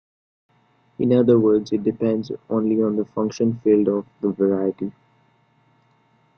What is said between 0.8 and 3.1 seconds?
In other words, it depends only on the